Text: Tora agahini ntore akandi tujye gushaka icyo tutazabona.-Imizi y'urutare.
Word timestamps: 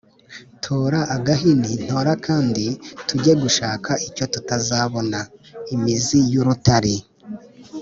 Tora 0.63 1.01
agahini 1.15 1.71
ntore 1.83 2.09
akandi 2.17 2.65
tujye 3.07 3.33
gushaka 3.43 3.91
icyo 4.07 4.25
tutazabona.-Imizi 4.33 6.19
y'urutare. 6.33 6.95